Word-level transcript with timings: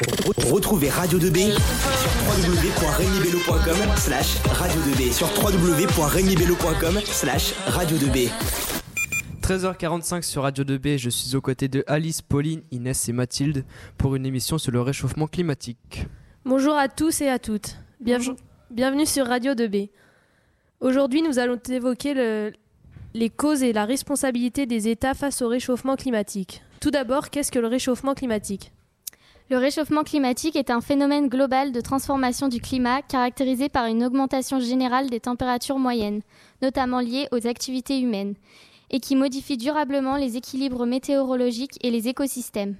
Retrouvez 0.00 0.88
Radio 0.88 1.18
2B 1.18 1.52
sur 1.52 2.10
www.regnibello.com 2.24 3.96
slash 3.96 4.38
radio 4.46 4.80
2B 4.80 5.12
sur 5.12 5.28
www.regnibello.com 5.44 7.00
slash 7.04 7.52
radio 7.66 7.98
2B 7.98 8.30
13h45 9.42 10.22
sur 10.22 10.42
Radio 10.42 10.64
2B, 10.64 10.96
je 10.96 11.10
suis 11.10 11.36
aux 11.36 11.42
côtés 11.42 11.68
de 11.68 11.84
Alice, 11.86 12.22
Pauline, 12.22 12.62
Inès 12.70 13.10
et 13.10 13.12
Mathilde 13.12 13.66
pour 13.98 14.16
une 14.16 14.24
émission 14.24 14.56
sur 14.56 14.72
le 14.72 14.80
réchauffement 14.80 15.26
climatique. 15.26 16.06
Bonjour 16.46 16.76
à 16.76 16.88
tous 16.88 17.20
et 17.20 17.28
à 17.28 17.38
toutes. 17.38 17.76
Bienvenue 18.00 19.04
sur 19.04 19.26
Radio 19.26 19.52
2B. 19.52 19.90
Aujourd'hui, 20.80 21.20
nous 21.20 21.38
allons 21.38 21.58
évoquer 21.68 22.52
les 23.12 23.28
causes 23.28 23.62
et 23.62 23.74
la 23.74 23.84
responsabilité 23.84 24.64
des 24.64 24.88
États 24.88 25.12
face 25.12 25.42
au 25.42 25.48
réchauffement 25.48 25.96
climatique. 25.96 26.62
Tout 26.80 26.90
d'abord, 26.90 27.28
qu'est-ce 27.28 27.52
que 27.52 27.58
le 27.58 27.66
réchauffement 27.66 28.14
climatique? 28.14 28.72
Le 29.50 29.58
réchauffement 29.58 30.04
climatique 30.04 30.54
est 30.54 30.70
un 30.70 30.80
phénomène 30.80 31.28
global 31.28 31.72
de 31.72 31.80
transformation 31.80 32.46
du 32.46 32.60
climat 32.60 33.02
caractérisé 33.02 33.68
par 33.68 33.86
une 33.86 34.04
augmentation 34.04 34.60
générale 34.60 35.10
des 35.10 35.18
températures 35.18 35.80
moyennes, 35.80 36.22
notamment 36.62 37.00
liées 37.00 37.26
aux 37.32 37.48
activités 37.48 37.98
humaines, 37.98 38.36
et 38.90 39.00
qui 39.00 39.16
modifie 39.16 39.56
durablement 39.56 40.16
les 40.16 40.36
équilibres 40.36 40.86
météorologiques 40.86 41.78
et 41.82 41.90
les 41.90 42.06
écosystèmes. 42.06 42.76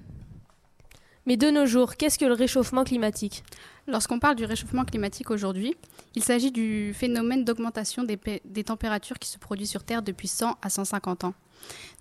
Mais 1.27 1.37
de 1.37 1.51
nos 1.51 1.67
jours, 1.67 1.97
qu'est-ce 1.97 2.17
que 2.17 2.25
le 2.25 2.33
réchauffement 2.33 2.83
climatique? 2.83 3.43
Lorsqu'on 3.87 4.19
parle 4.19 4.35
du 4.35 4.45
réchauffement 4.45 4.85
climatique 4.85 5.29
aujourd'hui, 5.29 5.75
il 6.15 6.23
s'agit 6.23 6.51
du 6.51 6.93
phénomène 6.95 7.45
d'augmentation 7.45 8.03
des, 8.03 8.63
températures 8.63 9.19
qui 9.19 9.29
se 9.29 9.37
produit 9.37 9.67
sur 9.67 9.83
Terre 9.83 10.01
depuis 10.01 10.27
100 10.27 10.57
à 10.61 10.69
150 10.69 11.25
ans. 11.25 11.33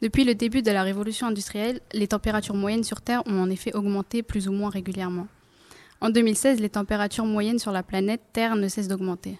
Depuis 0.00 0.24
le 0.24 0.34
début 0.34 0.62
de 0.62 0.70
la 0.70 0.82
révolution 0.82 1.26
industrielle, 1.26 1.80
les 1.92 2.08
températures 2.08 2.54
moyennes 2.54 2.84
sur 2.84 3.02
Terre 3.02 3.22
ont 3.26 3.42
en 3.42 3.50
effet 3.50 3.74
augmenté 3.74 4.22
plus 4.22 4.48
ou 4.48 4.52
moins 4.52 4.70
régulièrement. 4.70 5.26
En 6.00 6.08
2016, 6.08 6.60
les 6.60 6.70
températures 6.70 7.26
moyennes 7.26 7.58
sur 7.58 7.72
la 7.72 7.82
planète 7.82 8.22
Terre 8.32 8.56
ne 8.56 8.68
cessent 8.68 8.88
d'augmenter. 8.88 9.38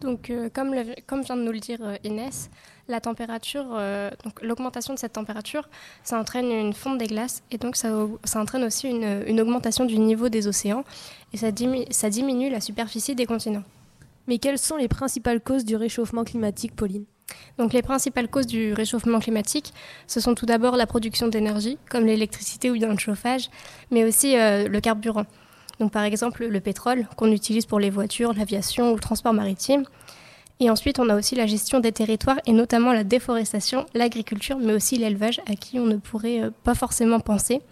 Donc, 0.00 0.30
euh, 0.30 0.48
comme, 0.52 0.74
comme, 1.06 1.22
vient 1.22 1.36
de 1.36 1.42
nous 1.42 1.52
le 1.52 1.60
dire 1.60 1.78
euh, 1.82 1.96
Inès, 2.04 2.50
la 2.88 3.00
température, 3.00 3.66
euh, 3.72 4.10
donc 4.24 4.42
l'augmentation 4.42 4.94
de 4.94 4.98
cette 4.98 5.12
température, 5.12 5.68
ça 6.02 6.18
entraîne 6.18 6.50
une 6.50 6.72
fonte 6.72 6.98
des 6.98 7.06
glaces 7.06 7.42
et 7.50 7.58
donc 7.58 7.76
ça, 7.76 7.90
ça 8.24 8.40
entraîne 8.40 8.64
aussi 8.64 8.88
une, 8.88 9.22
une, 9.26 9.40
augmentation 9.40 9.84
du 9.84 9.98
niveau 9.98 10.28
des 10.28 10.48
océans 10.48 10.84
et 11.32 11.36
ça, 11.36 11.48
ça 11.90 12.10
diminue 12.10 12.50
la 12.50 12.60
superficie 12.60 13.14
des 13.14 13.26
continents. 13.26 13.62
Mais 14.26 14.38
quelles 14.38 14.58
sont 14.58 14.76
les 14.76 14.88
principales 14.88 15.40
causes 15.40 15.64
du 15.64 15.76
réchauffement 15.76 16.24
climatique, 16.24 16.74
Pauline? 16.74 17.04
Donc 17.58 17.72
les 17.72 17.82
principales 17.82 18.28
causes 18.28 18.46
du 18.46 18.72
réchauffement 18.72 19.20
climatique, 19.20 19.72
ce 20.06 20.20
sont 20.20 20.34
tout 20.34 20.46
d'abord 20.46 20.76
la 20.76 20.86
production 20.86 21.28
d'énergie, 21.28 21.78
comme 21.90 22.06
l'électricité 22.06 22.70
ou 22.70 22.74
bien 22.74 22.88
le 22.88 22.98
chauffage, 22.98 23.50
mais 23.90 24.04
aussi 24.04 24.36
euh, 24.36 24.68
le 24.68 24.80
carburant. 24.80 25.26
Donc 25.82 25.90
par 25.90 26.04
exemple 26.04 26.46
le 26.46 26.60
pétrole 26.60 27.08
qu'on 27.16 27.32
utilise 27.32 27.66
pour 27.66 27.80
les 27.80 27.90
voitures, 27.90 28.34
l'aviation 28.34 28.92
ou 28.92 28.94
le 28.94 29.00
transport 29.00 29.32
maritime. 29.32 29.82
Et 30.60 30.70
ensuite, 30.70 31.00
on 31.00 31.08
a 31.08 31.16
aussi 31.16 31.34
la 31.34 31.46
gestion 31.46 31.80
des 31.80 31.90
territoires 31.90 32.38
et 32.46 32.52
notamment 32.52 32.92
la 32.92 33.02
déforestation, 33.02 33.84
l'agriculture, 33.92 34.58
mais 34.58 34.74
aussi 34.74 34.96
l'élevage 34.96 35.40
à 35.50 35.56
qui 35.56 35.80
on 35.80 35.86
ne 35.86 35.96
pourrait 35.96 36.40
euh, 36.40 36.50
pas 36.62 36.76
forcément 36.76 37.18
penser. 37.18 37.62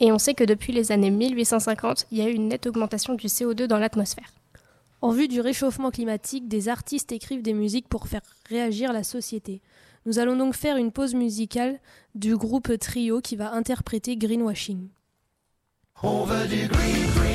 Et 0.00 0.10
on 0.10 0.18
sait 0.18 0.34
que 0.34 0.42
depuis 0.42 0.72
les 0.72 0.90
années 0.90 1.12
1850, 1.12 2.06
il 2.10 2.18
y 2.18 2.20
a 2.20 2.28
eu 2.28 2.32
une 2.32 2.48
nette 2.48 2.66
augmentation 2.66 3.14
du 3.14 3.28
CO2 3.28 3.66
dans 3.66 3.78
l'atmosphère. 3.78 4.34
En 5.00 5.12
vue 5.12 5.28
du 5.28 5.40
réchauffement 5.40 5.92
climatique, 5.92 6.48
des 6.48 6.68
artistes 6.68 7.12
écrivent 7.12 7.42
des 7.42 7.54
musiques 7.54 7.86
pour 7.88 8.08
faire 8.08 8.22
réagir 8.48 8.92
la 8.92 9.04
société. 9.04 9.62
Nous 10.04 10.18
allons 10.18 10.34
donc 10.34 10.56
faire 10.56 10.78
une 10.78 10.90
pause 10.90 11.14
musicale 11.14 11.78
du 12.16 12.36
groupe 12.36 12.76
Trio 12.80 13.20
qui 13.20 13.36
va 13.36 13.52
interpréter 13.52 14.16
Greenwashing. 14.16 14.88
On 16.02 16.24
veut 16.24 16.46
du 16.46 16.68
green, 16.68 17.06
green, 17.14 17.25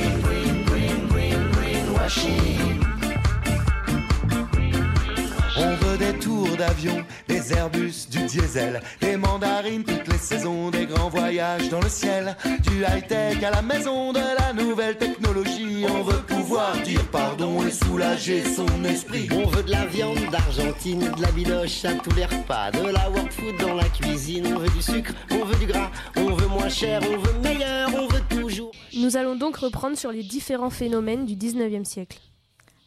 On 5.58 5.76
veut 5.76 5.98
des 5.98 6.14
tours 6.20 6.58
d'avion, 6.58 7.03
des 7.28 7.53
Airbus, 7.53 8.08
du 8.09 8.24
diesel, 8.24 8.81
des 9.00 9.16
mandarines 9.16 9.84
toutes 9.84 10.08
les 10.08 10.18
saisons, 10.18 10.69
des 10.72 10.85
grands 10.85 11.09
voyages 11.09 11.69
dans 11.69 11.80
le 11.80 11.90
ciel, 11.90 12.35
du 12.63 12.81
high-tech 12.81 13.44
à 13.44 13.52
la 13.52 13.62
maison, 13.62 14.12
de 14.12 14.19
la 14.19 14.53
nouvelle 14.53 14.97
technologie. 14.97 15.85
On 15.88 16.03
veut 16.03 16.22
pouvoir 16.22 16.74
dire 16.84 17.03
pardon 17.12 17.66
et 17.66 17.72
soulager 17.72 18.44
son 18.44 18.84
esprit. 18.84 19.30
On 19.31 19.47
veut 19.47 19.64
de 19.64 19.72
la 19.72 19.85
viande 19.85 20.19
d'Argentine, 20.31 21.12
de 21.16 21.22
la 21.22 21.31
bidoche 21.31 21.85
à 21.85 21.94
tous 21.94 22.16
les 22.16 22.25
repas, 22.25 22.72
de 22.72 22.90
la 22.90 23.09
work 23.09 23.31
food 23.31 23.58
dans 23.59 23.75
la 23.75 23.85
cuisine. 23.90 24.47
On 24.56 24.59
veut 24.59 24.69
du 24.69 24.81
sucre, 24.81 25.14
on 25.31 25.46
veut 25.46 25.58
du 25.58 25.68
gras, 25.68 25.91
on 26.18 26.34
veut 26.34 26.47
moins 26.47 26.69
cher, 26.69 27.02
on 27.03 27.18
veut 27.18 27.40
meilleur. 27.41 27.81
Nous 29.01 29.17
allons 29.17 29.35
donc 29.35 29.57
reprendre 29.57 29.97
sur 29.97 30.12
les 30.12 30.22
différents 30.22 30.69
phénomènes 30.69 31.25
du 31.25 31.35
19e 31.35 31.85
siècle. 31.85 32.19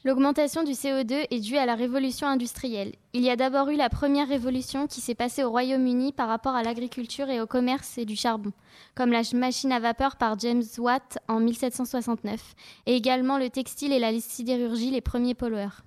L'augmentation 0.04 0.62
du 0.62 0.70
CO2 0.70 1.26
est 1.28 1.40
due 1.40 1.56
à 1.56 1.66
la 1.66 1.74
révolution 1.74 2.28
industrielle. 2.28 2.92
Il 3.14 3.22
y 3.22 3.30
a 3.30 3.36
d'abord 3.36 3.68
eu 3.70 3.74
la 3.74 3.88
première 3.88 4.28
révolution 4.28 4.86
qui 4.86 5.00
s'est 5.00 5.16
passée 5.16 5.42
au 5.42 5.50
Royaume-Uni 5.50 6.12
par 6.12 6.28
rapport 6.28 6.54
à 6.54 6.62
l'agriculture 6.62 7.30
et 7.30 7.40
au 7.40 7.48
commerce 7.48 7.98
et 7.98 8.04
du 8.04 8.14
charbon, 8.14 8.52
comme 8.94 9.10
la 9.10 9.22
machine 9.34 9.72
à 9.72 9.80
vapeur 9.80 10.14
par 10.14 10.38
James 10.38 10.62
Watt 10.78 11.18
en 11.26 11.40
1769, 11.40 12.54
et 12.86 12.94
également 12.94 13.36
le 13.36 13.50
textile 13.50 13.92
et 13.92 13.98
la 13.98 14.16
sidérurgie 14.20 14.92
les 14.92 15.00
premiers 15.00 15.34
pollueurs. 15.34 15.82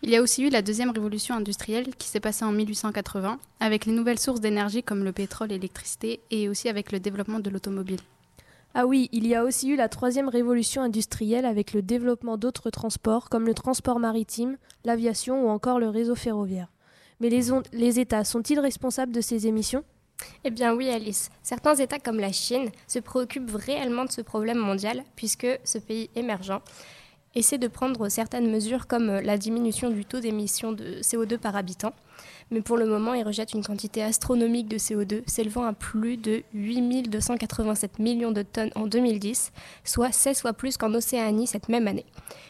Il 0.00 0.08
y 0.08 0.16
a 0.16 0.22
aussi 0.22 0.44
eu 0.44 0.48
la 0.48 0.62
deuxième 0.62 0.92
révolution 0.92 1.34
industrielle 1.34 1.94
qui 1.96 2.08
s'est 2.08 2.20
passée 2.20 2.46
en 2.46 2.52
1880, 2.52 3.38
avec 3.60 3.84
les 3.84 3.92
nouvelles 3.92 4.18
sources 4.18 4.40
d'énergie 4.40 4.82
comme 4.82 5.04
le 5.04 5.12
pétrole 5.12 5.52
et 5.52 5.56
l'électricité, 5.56 6.20
et 6.30 6.48
aussi 6.48 6.70
avec 6.70 6.90
le 6.90 7.00
développement 7.00 7.38
de 7.38 7.50
l'automobile. 7.50 8.00
Ah 8.74 8.86
oui, 8.86 9.10
il 9.12 9.26
y 9.26 9.34
a 9.34 9.44
aussi 9.44 9.68
eu 9.68 9.76
la 9.76 9.90
troisième 9.90 10.30
révolution 10.30 10.80
industrielle 10.80 11.44
avec 11.44 11.74
le 11.74 11.82
développement 11.82 12.38
d'autres 12.38 12.70
transports 12.70 13.28
comme 13.28 13.44
le 13.44 13.52
transport 13.52 13.98
maritime, 13.98 14.56
l'aviation 14.84 15.44
ou 15.44 15.50
encore 15.50 15.78
le 15.78 15.90
réseau 15.90 16.14
ferroviaire. 16.14 16.68
Mais 17.20 17.28
les, 17.28 18.00
États 18.00 18.24
sont-ils 18.24 18.58
responsables 18.58 19.12
de 19.12 19.20
ces 19.20 19.46
émissions? 19.46 19.84
Eh 20.44 20.50
bien 20.50 20.74
oui 20.74 20.88
Alice, 20.88 21.30
certains 21.42 21.74
États 21.74 21.98
comme 21.98 22.18
la 22.18 22.32
Chine 22.32 22.70
se 22.86 22.98
préoccupent 22.98 23.54
réellement 23.54 24.06
de 24.06 24.10
ce 24.10 24.22
problème 24.22 24.58
mondial 24.58 25.04
puisque 25.16 25.46
ce 25.64 25.78
pays 25.78 26.08
émergent 26.14 26.62
essaie 27.34 27.58
de 27.58 27.68
prendre 27.68 28.08
certaines 28.08 28.50
mesures 28.50 28.86
comme 28.86 29.06
la 29.06 29.38
diminution 29.38 29.90
du 29.90 30.04
taux 30.04 30.20
d'émission 30.20 30.72
de 30.72 31.00
CO2 31.00 31.38
par 31.38 31.56
habitant 31.56 31.94
mais 32.52 32.60
pour 32.60 32.76
le 32.76 32.84
moment, 32.84 33.14
il 33.14 33.24
rejette 33.24 33.54
une 33.54 33.64
quantité 33.64 34.02
astronomique 34.02 34.68
de 34.68 34.76
CO2 34.76 35.22
s'élevant 35.26 35.64
à 35.64 35.72
plus 35.72 36.18
de 36.18 36.42
8287 36.52 37.98
millions 37.98 38.30
de 38.30 38.42
tonnes 38.42 38.70
en 38.74 38.86
2010, 38.86 39.52
soit 39.84 40.12
16 40.12 40.42
fois 40.42 40.52
plus 40.52 40.76
qu'en 40.76 40.92
Océanie 40.92 41.46
cette 41.46 41.70
même 41.70 41.88
année. 41.88 42.04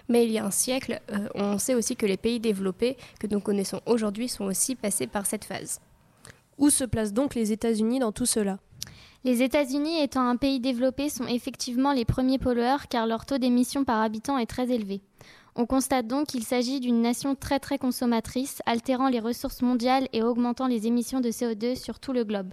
Mais 0.09 0.25
il 0.25 0.33
y 0.33 0.39
a 0.39 0.45
un 0.45 0.51
siècle, 0.51 1.01
euh, 1.13 1.29
on 1.37 1.57
sait 1.59 1.77
aussi 1.77 1.95
que 1.95 2.05
les 2.05 2.17
pays 2.17 2.41
développés 2.41 2.97
que 3.21 3.29
nous 3.29 3.39
connaissons 3.39 3.81
aujourd'hui 3.87 4.29
sont 4.29 4.45
aussi 4.45 4.75
passés 4.75 5.07
par 5.07 5.25
cette 5.25 5.45
phase. 5.45 5.81
Où 6.59 6.69
se 6.69 6.83
placent 6.83 7.13
donc 7.13 7.37
les 7.37 7.53
États-Unis 7.53 8.01
dans 8.01 8.13
tout 8.13 8.27
cela? 8.27 8.59
Les 9.25 9.43
États-Unis 9.43 10.03
étant 10.03 10.27
un 10.27 10.37
pays 10.37 10.59
développé 10.59 11.09
sont 11.09 11.27
effectivement 11.27 11.93
les 11.93 12.05
premiers 12.05 12.39
pollueurs 12.39 12.89
car 12.89 13.07
leur 13.07 13.25
taux 13.25 13.39
d'émission 13.39 13.85
par 13.85 14.01
habitant 14.01 14.37
est 14.37 14.47
très 14.47 14.71
élevé. 14.71 15.01
On 15.55 15.67
constate 15.67 16.07
donc 16.07 16.29
qu'il 16.29 16.45
s'agit 16.45 16.81
d'une 16.81 17.03
nation 17.03 17.35
très 17.35 17.61
très 17.61 17.79
consommatrice, 17.79 18.63
altérant 18.67 19.09
les 19.09 19.21
ressources 19.21 19.63
mondiales 19.63 20.09
et 20.13 20.23
augmentant 20.23 20.67
les 20.67 20.87
émissions 20.87 21.21
de 21.21 21.29
CO2 21.29 21.77
sur 21.77 22.01
tout 22.01 22.13
le 22.13 22.25
globe. 22.25 22.53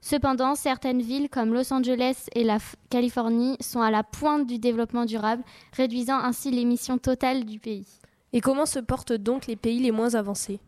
Cependant, 0.00 0.54
certaines 0.54 1.02
villes 1.02 1.28
comme 1.28 1.52
Los 1.52 1.72
Angeles 1.72 2.28
et 2.34 2.44
la 2.44 2.58
Californie 2.90 3.56
sont 3.60 3.80
à 3.80 3.90
la 3.90 4.04
pointe 4.04 4.46
du 4.46 4.58
développement 4.58 5.04
durable, 5.04 5.42
réduisant 5.72 6.18
ainsi 6.18 6.50
l'émission 6.50 6.98
totale 6.98 7.44
du 7.44 7.58
pays. 7.58 7.86
Et 8.32 8.40
comment 8.40 8.66
se 8.66 8.78
portent 8.78 9.12
donc 9.12 9.46
les 9.46 9.56
pays 9.56 9.78
les 9.78 9.92
moins 9.92 10.14
avancés? 10.14 10.58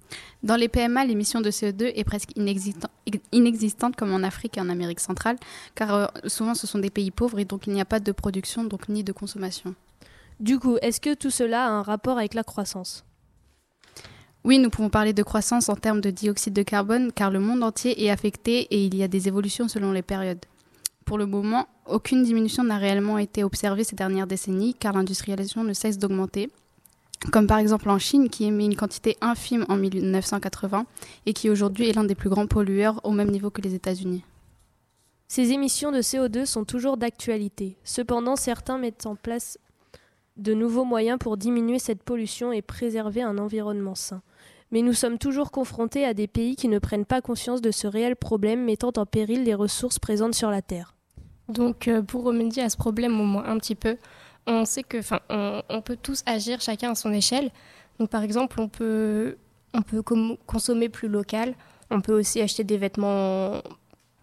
Dans 0.42 0.56
les 0.56 0.68
PMA, 0.68 1.04
l'émission 1.04 1.40
de 1.40 1.50
CO2 1.50 1.92
est 1.94 2.04
presque 2.04 2.30
inexistante 3.32 3.96
comme 3.96 4.14
en 4.14 4.22
Afrique 4.22 4.56
et 4.56 4.60
en 4.60 4.68
Amérique 4.68 5.00
centrale, 5.00 5.36
car 5.74 5.94
euh, 5.94 6.06
souvent 6.26 6.54
ce 6.54 6.66
sont 6.66 6.78
des 6.78 6.90
pays 6.90 7.10
pauvres 7.10 7.38
et 7.38 7.44
donc 7.44 7.66
il 7.66 7.72
n'y 7.72 7.80
a 7.80 7.84
pas 7.84 8.00
de 8.00 8.12
production 8.12 8.64
donc 8.64 8.88
ni 8.88 9.04
de 9.04 9.12
consommation. 9.12 9.74
Du 10.40 10.58
coup, 10.58 10.76
est-ce 10.82 11.00
que 11.00 11.14
tout 11.14 11.30
cela 11.30 11.66
a 11.66 11.68
un 11.68 11.82
rapport 11.82 12.16
avec 12.16 12.34
la 12.34 12.44
croissance? 12.44 13.04
Oui, 14.44 14.58
nous 14.58 14.70
pouvons 14.70 14.88
parler 14.88 15.12
de 15.12 15.22
croissance 15.24 15.68
en 15.68 15.74
termes 15.74 16.00
de 16.00 16.10
dioxyde 16.10 16.54
de 16.54 16.62
carbone 16.62 17.12
car 17.12 17.30
le 17.30 17.40
monde 17.40 17.62
entier 17.64 18.04
est 18.04 18.08
affecté 18.08 18.60
et 18.70 18.84
il 18.84 18.94
y 18.94 19.02
a 19.02 19.08
des 19.08 19.26
évolutions 19.26 19.66
selon 19.66 19.90
les 19.90 20.02
périodes. 20.02 20.44
Pour 21.04 21.18
le 21.18 21.26
moment, 21.26 21.66
aucune 21.86 22.22
diminution 22.22 22.62
n'a 22.62 22.78
réellement 22.78 23.18
été 23.18 23.42
observée 23.42 23.82
ces 23.82 23.96
dernières 23.96 24.28
décennies 24.28 24.74
car 24.74 24.92
l'industrialisation 24.92 25.64
ne 25.64 25.72
cesse 25.72 25.98
d'augmenter, 25.98 26.50
comme 27.32 27.46
par 27.46 27.58
exemple 27.58 27.90
en 27.90 27.98
Chine 27.98 28.28
qui 28.28 28.44
émet 28.44 28.64
une 28.64 28.76
quantité 28.76 29.16
infime 29.20 29.66
en 29.68 29.76
1980 29.76 30.86
et 31.26 31.32
qui 31.32 31.50
aujourd'hui 31.50 31.88
est 31.88 31.92
l'un 31.92 32.04
des 32.04 32.14
plus 32.14 32.30
grands 32.30 32.46
pollueurs 32.46 33.00
au 33.04 33.10
même 33.10 33.30
niveau 33.30 33.50
que 33.50 33.60
les 33.60 33.74
États-Unis. 33.74 34.24
Ces 35.26 35.52
émissions 35.52 35.92
de 35.92 35.98
CO2 35.98 36.46
sont 36.46 36.64
toujours 36.64 36.96
d'actualité. 36.96 37.76
Cependant, 37.84 38.36
certains 38.36 38.78
mettent 38.78 39.04
en 39.04 39.14
place 39.14 39.58
de 40.38 40.54
nouveaux 40.54 40.84
moyens 40.84 41.18
pour 41.18 41.36
diminuer 41.36 41.78
cette 41.78 42.02
pollution 42.02 42.52
et 42.52 42.62
préserver 42.62 43.22
un 43.22 43.36
environnement 43.36 43.94
sain. 43.94 44.22
Mais 44.70 44.82
nous 44.82 44.92
sommes 44.92 45.18
toujours 45.18 45.50
confrontés 45.50 46.04
à 46.04 46.14
des 46.14 46.28
pays 46.28 46.56
qui 46.56 46.68
ne 46.68 46.78
prennent 46.78 47.04
pas 47.04 47.20
conscience 47.20 47.60
de 47.60 47.70
ce 47.70 47.86
réel 47.86 48.16
problème 48.16 48.64
mettant 48.64 48.92
en 48.96 49.04
péril 49.04 49.44
les 49.44 49.54
ressources 49.54 49.98
présentes 49.98 50.34
sur 50.34 50.50
la 50.50 50.62
Terre. 50.62 50.94
Donc 51.48 51.88
euh, 51.88 52.02
pour 52.02 52.24
remédier 52.24 52.62
à 52.62 52.70
ce 52.70 52.76
problème 52.76 53.20
au 53.20 53.24
moins 53.24 53.44
un 53.44 53.58
petit 53.58 53.74
peu, 53.74 53.96
on 54.52 54.64
sait 54.64 54.82
que, 54.82 54.98
enfin, 54.98 55.20
on, 55.28 55.62
on 55.68 55.80
peut 55.82 55.96
tous 56.00 56.22
agir 56.26 56.60
chacun 56.60 56.92
à 56.92 56.94
son 56.94 57.12
échelle. 57.12 57.50
Donc 57.98 58.10
par 58.10 58.22
exemple, 58.22 58.60
on 58.60 58.68
peut, 58.68 59.36
on 59.74 59.82
peut 59.82 60.02
consommer 60.46 60.88
plus 60.88 61.08
local. 61.08 61.54
On 61.90 62.00
peut 62.00 62.18
aussi 62.18 62.40
acheter 62.40 62.64
des 62.64 62.76
vêtements, 62.76 63.62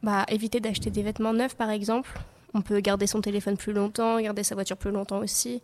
bah, 0.03 0.25
éviter 0.29 0.59
d'acheter 0.59 0.89
des 0.89 1.03
vêtements 1.03 1.33
neufs 1.33 1.55
par 1.55 1.69
exemple. 1.69 2.09
On 2.53 2.61
peut 2.61 2.79
garder 2.79 3.07
son 3.07 3.21
téléphone 3.21 3.57
plus 3.57 3.73
longtemps, 3.73 4.19
garder 4.19 4.43
sa 4.43 4.55
voiture 4.55 4.77
plus 4.77 4.91
longtemps 4.91 5.19
aussi. 5.19 5.61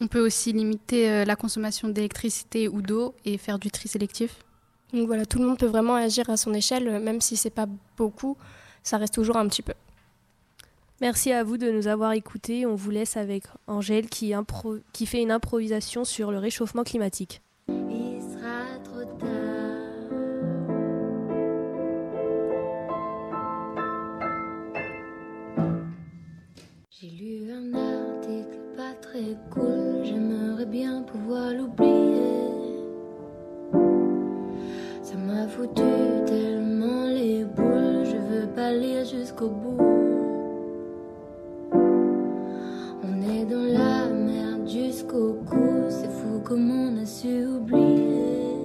On 0.00 0.06
peut 0.06 0.24
aussi 0.24 0.52
limiter 0.52 1.10
euh, 1.10 1.24
la 1.24 1.36
consommation 1.36 1.88
d'électricité 1.88 2.68
ou 2.68 2.82
d'eau 2.82 3.14
et 3.24 3.38
faire 3.38 3.58
du 3.58 3.70
tri 3.70 3.88
sélectif. 3.88 4.44
Donc 4.92 5.06
voilà, 5.06 5.24
tout 5.26 5.38
le 5.38 5.46
monde 5.46 5.58
peut 5.58 5.66
vraiment 5.66 5.94
agir 5.94 6.28
à 6.30 6.36
son 6.36 6.52
échelle, 6.52 7.00
même 7.00 7.20
si 7.20 7.36
c'est 7.36 7.50
pas 7.50 7.66
beaucoup, 7.96 8.36
ça 8.82 8.98
reste 8.98 9.14
toujours 9.14 9.36
un 9.36 9.46
petit 9.46 9.62
peu. 9.62 9.74
Merci 11.00 11.32
à 11.32 11.42
vous 11.44 11.56
de 11.56 11.70
nous 11.70 11.88
avoir 11.88 12.12
écoutés. 12.12 12.66
On 12.66 12.74
vous 12.74 12.90
laisse 12.90 13.16
avec 13.16 13.44
Angèle 13.66 14.10
qui, 14.10 14.34
qui 14.92 15.06
fait 15.06 15.22
une 15.22 15.30
improvisation 15.30 16.04
sur 16.04 16.30
le 16.30 16.36
réchauffement 16.36 16.84
climatique. 16.84 17.40
Il 17.68 18.20
sera 18.20 18.78
trop 18.84 19.04
tard. 19.18 19.28
J'ai 26.90 27.08
lu 27.08 27.50
un 27.50 27.72
article 27.72 28.58
pas 28.76 28.92
très 29.00 29.38
cool, 29.50 30.04
j'aimerais 30.04 30.66
bien 30.66 31.02
pouvoir 31.04 31.54
l'oublier. 31.54 32.20
Ça 35.02 35.16
m'a 35.16 35.48
foutu 35.48 35.82
tellement 36.26 37.06
les 37.06 37.46
boules, 37.46 38.04
je 38.04 38.18
veux 38.18 38.52
pas 38.54 38.72
lire 38.74 39.06
jusqu'au 39.06 39.48
bout. 39.48 39.89
Comme 46.50 46.68
on 46.68 47.00
a 47.00 47.06
su 47.06 47.46
oublier. 47.46 48.56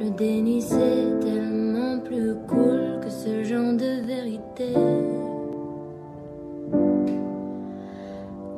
Le 0.00 0.10
déni 0.10 0.60
c'est 0.60 1.20
tellement 1.20 2.00
plus 2.00 2.34
cool 2.48 2.98
que 3.00 3.08
ce 3.08 3.44
genre 3.44 3.74
de 3.74 4.04
vérité. 4.04 4.74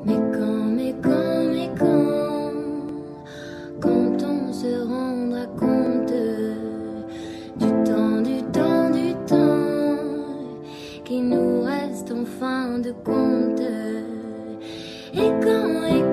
Mais 0.07 0.21
quand, 0.33 0.65
mais 0.77 0.95
quand, 1.03 1.45
mais 1.53 1.71
quand, 1.79 2.53
quand 3.83 4.25
on 4.25 4.51
se 4.51 4.73
rendra 4.89 5.45
compte 5.59 6.15
du 7.61 7.71
temps, 7.85 8.23
du 8.23 8.43
temps, 8.51 8.91
du 8.91 9.13
temps 9.27 9.99
qui 11.05 11.21
nous 11.21 11.65
reste 11.65 12.11
en 12.13 12.25
fin 12.25 12.79
de 12.79 12.93
compte. 13.05 13.61
Et 15.15 15.31
quand, 15.43 15.85
et 15.87 16.08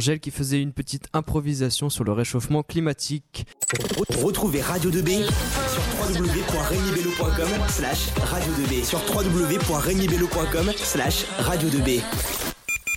Angèle 0.00 0.18
qui 0.18 0.30
faisait 0.30 0.62
une 0.62 0.72
petite 0.72 1.08
improvisation 1.12 1.90
sur 1.90 2.04
le 2.04 2.12
réchauffement 2.12 2.62
climatique. 2.62 3.44
Retrouvez 4.24 4.62
Radio 4.62 4.90
2B 4.90 5.26
sur 5.26 5.82
www.regnibello.com 6.00 7.68
slash 7.68 8.08
radio 8.24 8.50
2B 8.54 8.82
sur 8.82 8.98
www.regnibello.com 9.14 10.72
slash 10.74 11.26
radio 11.40 11.68
2B. 11.68 12.00